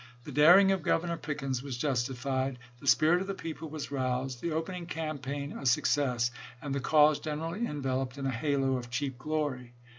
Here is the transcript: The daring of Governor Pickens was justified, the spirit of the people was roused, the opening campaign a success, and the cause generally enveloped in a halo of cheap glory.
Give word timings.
The 0.23 0.31
daring 0.31 0.71
of 0.71 0.81
Governor 0.81 1.15
Pickens 1.17 1.61
was 1.61 1.77
justified, 1.77 2.57
the 2.79 2.87
spirit 2.87 3.21
of 3.21 3.27
the 3.27 3.35
people 3.35 3.69
was 3.69 3.91
roused, 3.91 4.41
the 4.41 4.51
opening 4.51 4.87
campaign 4.87 5.51
a 5.51 5.63
success, 5.67 6.31
and 6.59 6.73
the 6.73 6.79
cause 6.79 7.19
generally 7.19 7.67
enveloped 7.67 8.17
in 8.17 8.25
a 8.25 8.31
halo 8.31 8.77
of 8.77 8.89
cheap 8.89 9.19
glory. 9.19 9.73